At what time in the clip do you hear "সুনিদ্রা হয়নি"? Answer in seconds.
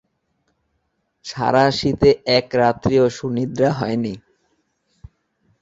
3.17-4.13